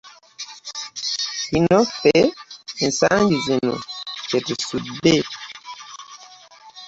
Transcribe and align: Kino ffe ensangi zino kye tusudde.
Kino 1.47 1.79
ffe 1.89 2.15
ensangi 2.85 3.37
zino 3.45 3.75
kye 4.27 4.39
tusudde. 4.59 5.15